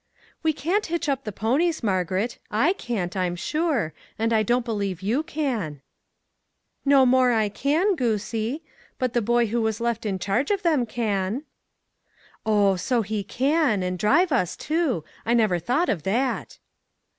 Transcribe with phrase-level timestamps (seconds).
[0.41, 5.21] "We can't hitch up the ponies, Margaret;/ can't, I'm sure, and I don't believe you
[5.21, 5.83] can.""
[6.93, 8.63] No more I can, goosie!
[8.97, 11.43] but the boy who was left in charge of them can."
[12.45, 15.87] 231 ,MAG AND MARGARET" On, so he can, and drive us, too; I 'never thought
[15.87, 16.57] of that."